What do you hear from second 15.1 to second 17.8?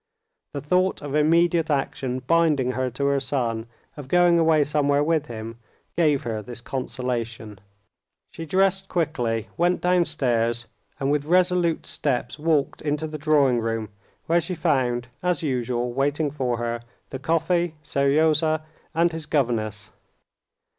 as usual, waiting for her, the coffee,